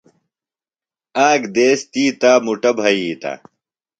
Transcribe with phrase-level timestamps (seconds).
[1.27, 3.31] آک دیس تی تا مُٹہ ھِیتہ۔